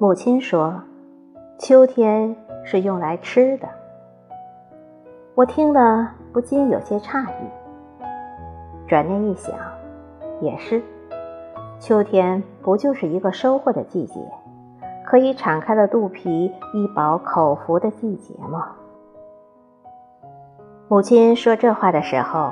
[0.00, 0.80] 母亲说
[1.60, 3.68] ：“秋天是用来吃的。”
[5.36, 8.06] 我听了不禁有些诧异。
[8.88, 9.54] 转念一想，
[10.40, 10.82] 也是，
[11.78, 14.18] 秋天不就是一个收获的季节，
[15.04, 18.68] 可以敞开了肚皮一饱口福的季节吗？
[20.88, 22.50] 母亲说这话的时候，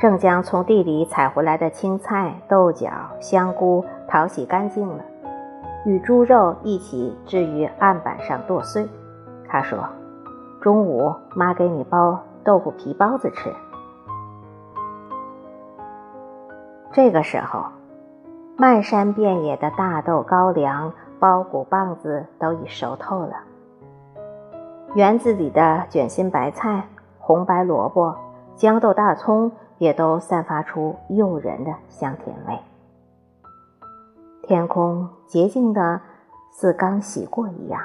[0.00, 2.90] 正将从地里采回来的青菜、豆角、
[3.20, 5.04] 香菇淘洗干净了。
[5.84, 8.88] 与猪肉一起置于案板上剁碎。
[9.48, 9.78] 他说
[10.60, 13.52] ：“中午妈给你包豆腐皮包子吃。”
[16.92, 17.64] 这个时候，
[18.56, 23.34] 漫山遍野的大豆、高粱、苞谷、棒子都已熟透了。
[24.94, 26.88] 园子里的卷心白菜、
[27.18, 28.16] 红白萝卜、
[28.56, 32.58] 豇豆、大葱也都散发出诱人的香甜味。
[34.42, 36.00] 天空洁净的，
[36.50, 37.80] 似刚洗过一样，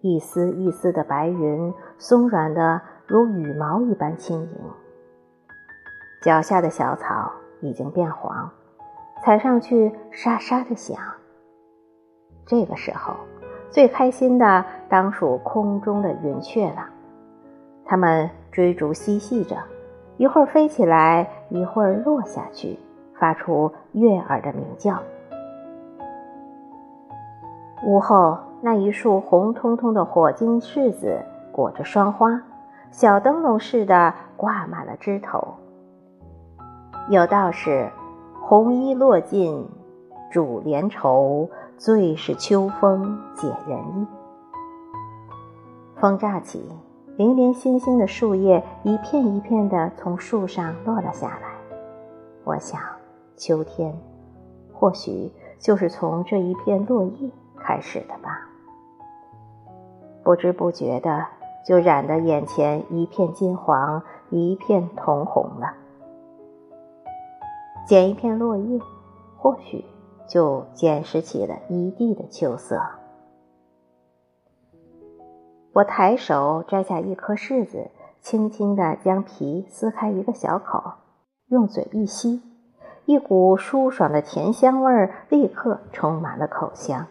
[0.00, 4.50] 一丝一丝的白云松软的如羽毛一般轻盈。
[6.22, 8.50] 脚下的小草已经变黄，
[9.22, 10.96] 踩上去沙沙的响。
[12.44, 13.14] 这个时候，
[13.70, 16.88] 最开心的当属空中的云雀了，
[17.84, 19.56] 它们追逐嬉戏着，
[20.16, 22.76] 一会儿飞起来，一会儿落下去，
[23.14, 25.00] 发出悦耳的鸣叫。
[27.84, 31.20] 屋后那一束红彤彤的火晶柿子
[31.52, 32.42] 裹着霜花，
[32.90, 35.54] 小灯笼似的挂满了枝头。
[37.08, 37.88] 有道是
[38.42, 39.68] ：“红衣落尽
[40.30, 44.06] 主怜愁，最是秋风解人意。”
[46.00, 46.68] 风乍起，
[47.16, 51.48] 零零星星的树叶一片一片的从树上落了下来。
[52.44, 52.80] 我想，
[53.36, 53.96] 秋天
[54.72, 57.30] 或许就是从这一片落叶。
[57.68, 58.48] 开始的吧，
[60.24, 61.26] 不知不觉的
[61.66, 65.74] 就染得眼前一片金黄，一片铜红了。
[67.86, 68.80] 捡一片落叶，
[69.36, 69.84] 或许
[70.26, 72.80] 就捡拾起了一地的秋色。
[75.74, 77.90] 我抬手摘下一颗柿子，
[78.22, 80.94] 轻轻地将皮撕开一个小口，
[81.48, 82.40] 用嘴一吸，
[83.04, 87.06] 一股舒爽的甜香味儿立刻充满了口腔。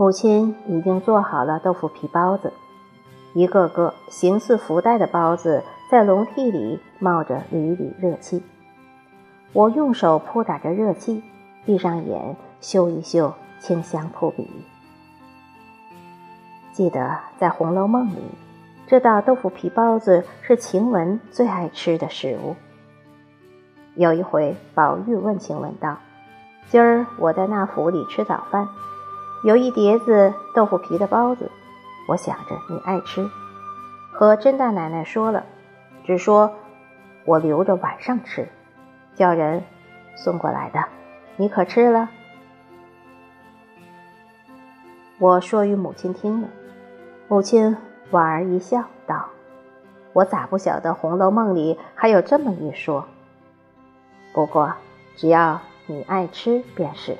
[0.00, 2.52] 母亲已经做好了豆腐皮包子，
[3.34, 8.40] 一个个形似福袋的包子在笼屉里冒着缕缕热气。
[9.52, 11.24] 我用手扑打着热气，
[11.64, 14.48] 闭上眼嗅一嗅清香扑鼻。
[16.70, 18.22] 记得在《红楼梦》里，
[18.86, 22.54] 这道豆腐皮包子是晴雯最爱吃的食物。
[23.96, 25.96] 有一回，宝玉问晴雯道
[26.70, 28.68] ：“今儿我在那府里吃早饭。”
[29.44, 31.48] 有一碟子豆腐皮的包子，
[32.08, 33.30] 我想着你爱吃，
[34.12, 35.44] 和甄大奶奶说了，
[36.04, 36.52] 只说
[37.24, 38.48] 我留着晚上吃，
[39.14, 39.62] 叫人
[40.16, 40.84] 送过来的，
[41.36, 42.10] 你可吃了？
[45.20, 46.48] 我说与母亲听了，
[47.28, 47.76] 母亲
[48.10, 49.24] 莞尔一笑，道
[50.14, 53.06] ：“我咋不晓得《红楼梦》里还有这么一说？
[54.32, 54.74] 不过
[55.14, 57.16] 只要你爱吃便是。”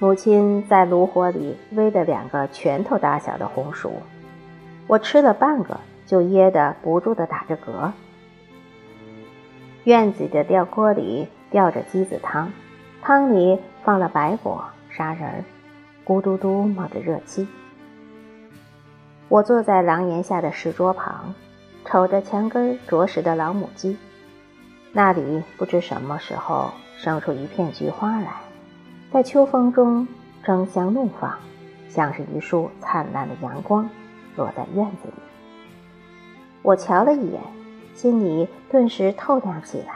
[0.00, 3.92] 母亲在炉火里煨了两个拳头大小的红薯，
[4.86, 7.92] 我吃了半个就噎得不住的打着嗝。
[9.84, 12.50] 院子的吊锅里吊着鸡子汤，
[13.02, 15.44] 汤里放了白果、砂仁，
[16.04, 17.46] 咕嘟嘟冒着热气。
[19.28, 21.34] 我坐在廊檐下的石桌旁，
[21.84, 23.96] 瞅着墙根啄食的老母鸡，
[24.92, 28.43] 那里不知什么时候生出一片菊花来。
[29.14, 30.08] 在秋风中
[30.42, 31.32] 争相怒放，
[31.88, 33.88] 像是一束灿烂的阳光
[34.34, 35.14] 落在院子里。
[36.62, 37.40] 我瞧了一眼，
[37.94, 39.94] 心里顿时透亮起来。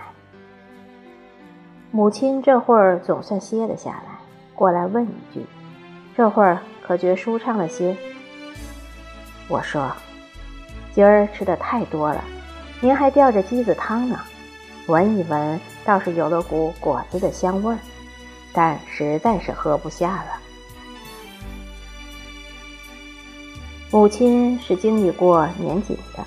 [1.91, 4.21] 母亲这会儿总算歇了下来，
[4.55, 5.45] 过来问一句
[6.17, 6.57] ：“这会儿
[6.87, 7.97] 可觉舒畅了些？”
[9.51, 9.91] 我说
[10.95, 12.23] ：“今儿吃的太多了，
[12.81, 14.17] 您还吊着鸡子汤呢，
[14.87, 17.79] 闻一闻倒是有了股果子的香味儿。”
[18.53, 20.41] 但实在是喝不下了。
[23.91, 26.25] 母亲是经历过年景的，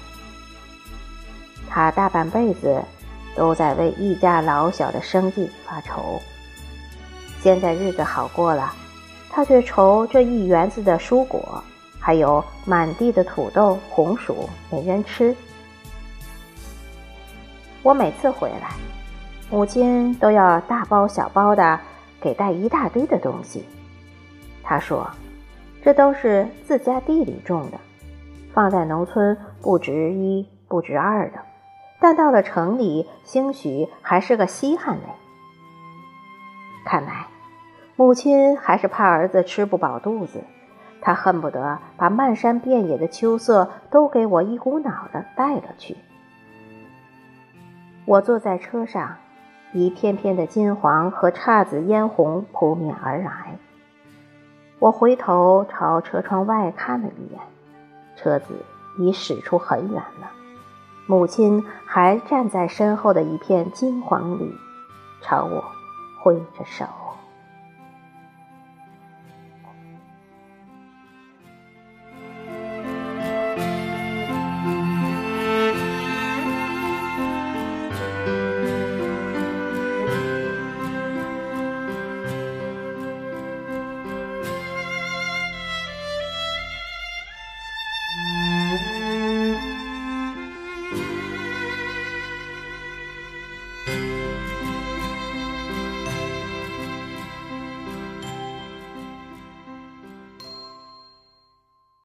[1.69, 2.83] 她大半辈子
[3.35, 6.19] 都在为一家老小的生计发愁。
[7.41, 8.73] 现在日子好过了，
[9.29, 11.63] 她却愁这一园子的蔬果，
[11.99, 15.35] 还有满地的土豆、红薯没人吃。
[17.83, 18.71] 我每次回来，
[19.49, 21.79] 母亲都要大包小包的。
[22.21, 23.65] 给带一大堆的东西。
[24.63, 25.09] 他说
[25.83, 27.79] ：“这都是自家地里种的，
[28.53, 31.39] 放在农村不值一不值二的，
[31.99, 35.03] 但到了城里，兴许还是个稀罕嘞。”
[36.85, 37.27] 看来，
[37.95, 40.43] 母亲还是怕儿子吃不饱肚子，
[41.01, 45.97] 她恨不得把漫山遍野的秋色都给我一股脑的带了去。
[48.05, 49.17] 我坐在车上，
[49.73, 53.57] 一片片的金黄和姹紫嫣红扑面而来。
[54.79, 57.39] 我回头朝车窗外看了一眼，
[58.17, 58.53] 车子
[58.97, 60.31] 已驶出很远了，
[61.05, 64.55] 母亲还站在身后的一片金黄里，
[65.21, 65.63] 朝我
[66.21, 66.85] 挥着手。